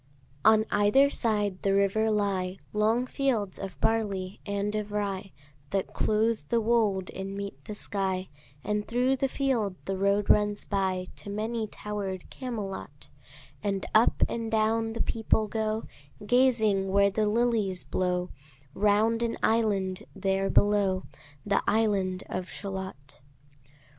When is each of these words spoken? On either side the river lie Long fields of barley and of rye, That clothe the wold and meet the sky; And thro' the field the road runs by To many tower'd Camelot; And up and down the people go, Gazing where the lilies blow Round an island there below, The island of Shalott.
On 0.43 0.65
either 0.71 1.11
side 1.11 1.61
the 1.61 1.75
river 1.75 2.09
lie 2.09 2.57
Long 2.73 3.05
fields 3.05 3.59
of 3.59 3.79
barley 3.79 4.39
and 4.47 4.73
of 4.73 4.91
rye, 4.91 5.31
That 5.69 5.93
clothe 5.93 6.39
the 6.49 6.59
wold 6.59 7.11
and 7.11 7.35
meet 7.37 7.63
the 7.65 7.75
sky; 7.75 8.29
And 8.63 8.87
thro' 8.87 9.15
the 9.15 9.27
field 9.27 9.75
the 9.85 9.95
road 9.99 10.27
runs 10.27 10.65
by 10.65 11.05
To 11.17 11.29
many 11.29 11.67
tower'd 11.67 12.31
Camelot; 12.31 13.09
And 13.61 13.85
up 13.93 14.23
and 14.27 14.49
down 14.49 14.93
the 14.93 15.03
people 15.03 15.47
go, 15.47 15.83
Gazing 16.25 16.87
where 16.87 17.11
the 17.11 17.27
lilies 17.27 17.83
blow 17.83 18.31
Round 18.73 19.21
an 19.21 19.37
island 19.43 20.05
there 20.15 20.49
below, 20.49 21.03
The 21.45 21.61
island 21.67 22.23
of 22.27 22.49
Shalott. 22.49 23.21